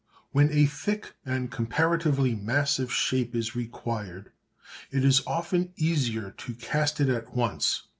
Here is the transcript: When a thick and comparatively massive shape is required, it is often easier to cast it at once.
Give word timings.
When 0.31 0.51
a 0.51 0.65
thick 0.65 1.13
and 1.27 1.51
comparatively 1.51 2.33
massive 2.33 2.91
shape 2.91 3.35
is 3.35 3.55
required, 3.55 4.31
it 4.89 5.05
is 5.05 5.21
often 5.27 5.73
easier 5.77 6.31
to 6.39 6.55
cast 6.55 6.99
it 6.99 7.07
at 7.09 7.35
once. 7.35 7.83